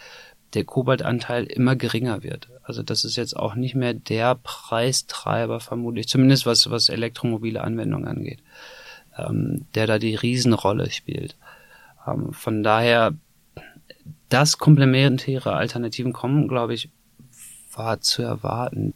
der 0.54 0.63
Kobaltanteil 0.65 1.45
immer 1.45 1.75
geringer 1.75 2.23
wird. 2.23 2.49
Also 2.63 2.84
das 2.84 3.06
ist 3.06 3.15
jetzt 3.15 3.36
auch 3.36 3.56
nicht 3.56 3.75
mehr 3.75 3.93
der 3.93 4.36
Preistreiber 4.36 5.60
vermutlich, 5.60 6.08
zumindest 6.08 6.45
was, 6.45 6.69
was 6.69 6.89
elektromobile 6.89 7.62
Anwendungen 7.62 8.08
angeht, 8.08 8.39
ähm, 9.17 9.65
der 9.76 9.88
da 9.88 10.00
die 10.00 10.15
Riesenrolle 10.15 10.89
spielt. 10.91 11.36
Ähm, 12.08 12.34
von 12.34 12.63
daher, 12.63 13.13
dass 14.30 14.58
komplementäre 14.58 15.54
Alternativen 15.54 16.13
kommen, 16.13 16.47
glaube 16.47 16.74
ich, 16.74 16.89
war 17.74 18.02
zu 18.02 18.21
erwarten. 18.21 18.93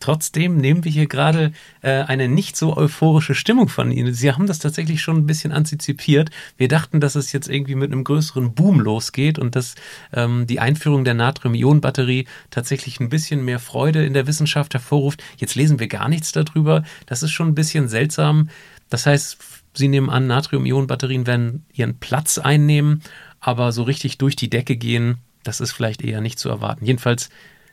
Trotzdem 0.00 0.56
nehmen 0.56 0.82
wir 0.84 0.90
hier 0.90 1.06
gerade 1.06 1.52
äh, 1.82 1.90
eine 1.90 2.26
nicht 2.26 2.56
so 2.56 2.74
euphorische 2.74 3.34
Stimmung 3.34 3.68
von 3.68 3.92
Ihnen. 3.92 4.14
Sie 4.14 4.32
haben 4.32 4.46
das 4.46 4.58
tatsächlich 4.58 5.02
schon 5.02 5.18
ein 5.18 5.26
bisschen 5.26 5.52
antizipiert. 5.52 6.30
Wir 6.56 6.68
dachten, 6.68 7.00
dass 7.00 7.16
es 7.16 7.32
jetzt 7.32 7.50
irgendwie 7.50 7.74
mit 7.74 7.92
einem 7.92 8.04
größeren 8.04 8.54
Boom 8.54 8.80
losgeht 8.80 9.38
und 9.38 9.56
dass 9.56 9.74
ähm, 10.14 10.46
die 10.46 10.58
Einführung 10.58 11.04
der 11.04 11.12
Natrium-Ionen-Batterie 11.12 12.26
tatsächlich 12.48 12.98
ein 12.98 13.10
bisschen 13.10 13.44
mehr 13.44 13.58
Freude 13.58 14.02
in 14.06 14.14
der 14.14 14.26
Wissenschaft 14.26 14.72
hervorruft. 14.72 15.22
Jetzt 15.36 15.54
lesen 15.54 15.78
wir 15.78 15.88
gar 15.88 16.08
nichts 16.08 16.32
darüber. 16.32 16.82
Das 17.04 17.22
ist 17.22 17.32
schon 17.32 17.48
ein 17.48 17.54
bisschen 17.54 17.86
seltsam. 17.88 18.48
Das 18.90 19.06
heißt, 19.06 19.38
Sie 19.72 19.88
nehmen 19.88 20.10
an, 20.10 20.26
Natrium-Ionen-Batterien 20.26 21.26
werden 21.26 21.64
ihren 21.72 21.98
Platz 21.98 22.38
einnehmen, 22.38 23.02
aber 23.38 23.72
so 23.72 23.84
richtig 23.84 24.18
durch 24.18 24.36
die 24.36 24.50
Decke 24.50 24.76
gehen, 24.76 25.18
das 25.44 25.60
ist 25.60 25.72
vielleicht 25.72 26.02
eher 26.02 26.20
nicht 26.20 26.38
zu 26.38 26.48
erwarten. 26.48 26.84
Jedenfalls 26.84 27.30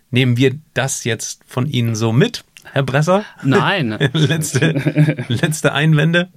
Nehmen 0.09 0.37
wir 0.37 0.57
das 0.73 1.03
jetzt 1.03 1.41
von 1.45 1.67
Ihnen 1.67 1.93
so 1.95 2.13
mit, 2.13 2.45
Herr 2.71 2.83
Bresser? 2.83 3.25
Nein. 3.43 3.91
letzte, 4.13 5.25
letzte 5.27 5.73
Einwände? 5.73 6.29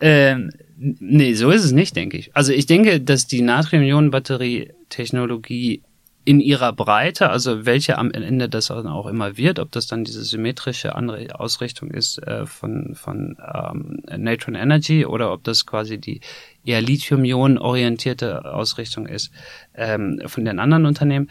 Ähm, 0.00 0.52
nee, 0.78 1.34
so 1.34 1.50
ist 1.50 1.64
es 1.64 1.72
nicht, 1.72 1.96
denke 1.96 2.16
ich. 2.16 2.36
Also 2.36 2.52
ich 2.52 2.66
denke, 2.66 3.00
dass 3.00 3.26
die 3.26 3.42
Natrium-Ionen-Batterie-Technologie 3.42 5.82
in 6.24 6.40
ihrer 6.40 6.72
Breite, 6.72 7.28
also 7.28 7.66
welche 7.66 7.98
am 7.98 8.10
Ende 8.10 8.48
das 8.48 8.70
auch 8.70 9.06
immer 9.06 9.36
wird, 9.36 9.58
ob 9.58 9.70
das 9.72 9.86
dann 9.86 10.04
diese 10.04 10.24
symmetrische 10.24 10.94
andere 10.94 11.38
Ausrichtung 11.38 11.90
ist 11.90 12.18
äh, 12.18 12.46
von, 12.46 12.94
von 12.94 13.36
ähm, 13.54 14.02
Natron 14.16 14.54
Energy 14.54 15.04
oder 15.04 15.32
ob 15.32 15.44
das 15.44 15.66
quasi 15.66 15.98
die 15.98 16.20
eher 16.64 16.80
Lithium-Ionen-orientierte 16.80 18.54
Ausrichtung 18.54 19.06
ist 19.06 19.32
ähm, 19.74 20.22
von 20.24 20.46
den 20.46 20.58
anderen 20.58 20.86
Unternehmen, 20.86 21.30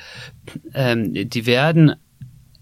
ähm, 0.73 1.13
die 1.13 1.45
werden 1.45 1.95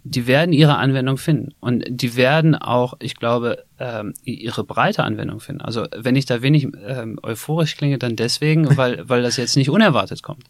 die 0.04 0.26
werden 0.26 0.52
ihre 0.52 0.78
Anwendung 0.78 1.18
finden 1.18 1.54
und 1.60 1.84
die 1.88 2.16
werden 2.16 2.56
auch, 2.56 2.96
ich 3.00 3.18
glaube, 3.18 3.66
ähm, 3.78 4.16
ihre 4.24 4.64
breite 4.64 5.04
Anwendung 5.04 5.40
finden. 5.40 5.62
Also 5.62 5.86
wenn 5.96 6.16
ich 6.16 6.26
da 6.26 6.42
wenig 6.42 6.70
ähm, 6.88 7.20
euphorisch 7.22 7.78
klinge, 7.78 8.00
dann 8.00 8.16
deswegen, 8.16 8.66
weil 8.78 9.08
weil 9.08 9.22
das 9.22 9.38
jetzt 9.38 9.56
nicht 9.56 9.70
unerwartet 9.70 10.24
kommt. 10.24 10.46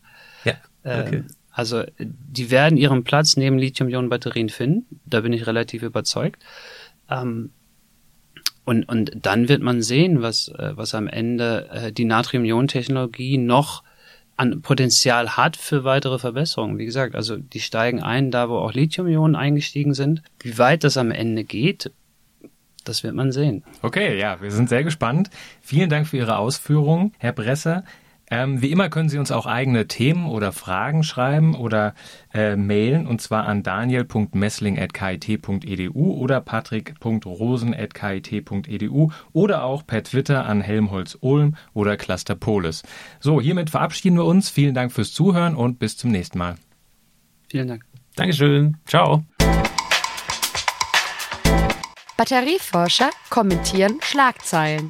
Ja. 0.46 0.54
Okay. 0.86 1.18
Ähm, 1.18 1.26
also 1.52 1.84
die 1.98 2.52
werden 2.52 2.78
ihren 2.78 3.04
Platz 3.04 3.36
neben 3.38 3.58
Lithium-Ionen-Batterien 3.58 4.50
finden. 4.50 4.86
Da 5.06 5.22
bin 5.22 5.34
ich 5.34 5.48
relativ 5.48 5.84
überzeugt. 5.84 6.42
Ähm, 7.10 7.52
und, 8.64 8.88
und 8.88 9.12
dann 9.22 9.50
wird 9.50 9.62
man 9.62 9.82
sehen, 9.82 10.22
was, 10.22 10.48
äh, 10.50 10.72
was 10.76 10.96
am 10.96 11.08
Ende 11.08 11.70
äh, 11.72 11.92
die 11.92 12.06
Natrium-Ionen-Technologie 12.06 13.38
noch 13.38 13.84
an 14.38 14.62
Potenzial 14.62 15.36
hat 15.36 15.58
für 15.58 15.84
weitere 15.84 16.18
Verbesserungen. 16.18 16.78
Wie 16.78 16.86
gesagt, 16.86 17.16
also 17.16 17.38
die 17.38 17.60
steigen 17.60 18.02
ein, 18.02 18.32
da 18.32 18.50
wo 18.50 18.58
auch 18.58 18.74
Lithium-Ionen 18.74 19.36
eingestiegen 19.36 19.94
sind. 19.94 20.24
Wie 20.40 20.58
weit 20.58 20.84
das 20.84 20.98
am 20.98 21.12
Ende 21.12 21.44
geht, 21.44 21.92
das 22.84 23.04
wird 23.04 23.14
man 23.14 23.32
sehen. 23.32 23.64
Okay, 23.82 24.18
ja, 24.18 24.42
wir 24.42 24.52
sind 24.52 24.70
sehr 24.70 24.84
gespannt. 24.84 25.30
Vielen 25.62 25.90
Dank 25.90 26.08
für 26.08 26.18
Ihre 26.18 26.38
Ausführungen, 26.38 27.14
Herr 27.20 27.34
Bresser. 27.34 27.84
Ähm, 28.32 28.62
wie 28.62 28.72
immer 28.72 28.90
können 28.90 29.10
Sie 29.10 29.18
uns 29.18 29.30
auch 29.30 29.46
eigene 29.46 29.88
Themen 29.88 30.26
oder 30.26 30.54
Fragen 30.54 31.04
schreiben 31.04 31.54
oder 31.54 31.94
äh, 32.34 32.56
mailen 32.56 33.06
und 33.06 33.22
zwar 33.22 33.46
an 33.46 33.62
daniel.messling.kit.edu 33.62 36.14
oder 36.14 36.40
patrick.rosen.kit.edu 36.40 39.12
oder 39.34 39.66
auch 39.66 39.86
per 39.86 40.04
Twitter 40.04 40.46
an 40.46 40.62
Helmholtz-Ulm 40.62 41.58
oder 41.74 41.98
Cluster 41.98 42.36
Polis. 42.36 42.84
So, 43.20 43.42
hiermit 43.42 43.70
verabschieden 43.70 44.16
wir 44.16 44.24
uns. 44.26 44.50
Vielen 44.50 44.74
Dank 44.74 44.94
fürs 44.94 45.12
Zuhören 45.12 45.56
und 45.56 45.78
bis 45.78 45.98
zum 45.98 46.12
nächsten 46.12 46.38
Mal. 46.38 46.56
Vielen 47.50 47.68
Dank. 47.68 47.84
Dankeschön. 48.16 48.78
Ciao. 48.86 49.26
Batterieforscher 52.16 53.10
kommentieren 53.30 53.98
Schlagzeilen. 54.02 54.90